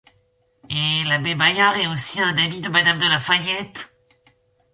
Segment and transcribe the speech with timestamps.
[0.71, 3.93] L'abbé Bayard était aussi un ami de Madame de La Fayette.